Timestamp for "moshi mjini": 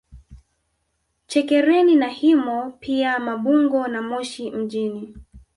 4.01-5.15